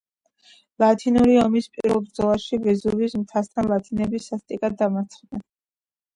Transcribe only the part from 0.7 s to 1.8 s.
ლათინური ომის